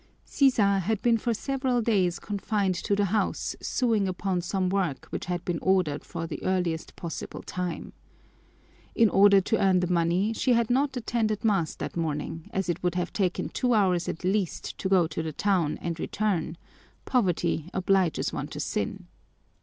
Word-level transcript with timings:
Sisa 0.25 0.79
had 0.79 0.99
been 1.03 1.19
for 1.19 1.31
several 1.31 1.79
days 1.79 2.17
confined 2.17 2.73
to 2.73 2.95
the 2.95 3.05
house 3.05 3.55
sewing 3.61 4.07
upon 4.07 4.41
some 4.41 4.67
work 4.67 5.05
which 5.11 5.25
had 5.27 5.45
been 5.45 5.59
ordered 5.61 6.03
for 6.03 6.25
the 6.25 6.41
earliest 6.41 6.95
possible 6.95 7.43
time. 7.43 7.93
In 8.95 9.09
order 9.11 9.39
to 9.41 9.63
earn 9.63 9.79
the 9.79 9.93
money, 9.93 10.33
she 10.33 10.53
had 10.53 10.71
not 10.71 10.97
attended 10.97 11.45
mass 11.45 11.75
that 11.75 11.95
morning, 11.95 12.49
as 12.51 12.67
it 12.67 12.81
would 12.81 12.95
have 12.95 13.13
taken 13.13 13.49
two 13.49 13.75
hours 13.75 14.09
at 14.09 14.23
least 14.23 14.75
to 14.79 14.89
go 14.89 15.05
to 15.05 15.21
the 15.21 15.33
town 15.33 15.77
and 15.83 15.99
return: 15.99 16.57
poverty 17.05 17.69
obliges 17.71 18.33
one 18.33 18.47
to 18.47 18.59
sin! 18.59 19.05